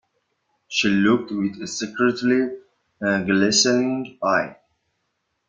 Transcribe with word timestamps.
She 0.67 0.89
looked 0.89 1.29
with 1.29 1.61
a 1.61 1.67
secretly 1.67 2.49
glistening 2.99 4.17
eye. 4.23 4.55